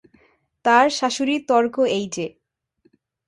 [0.65, 2.27] তার শাশুড়ির তর্ক এই যে।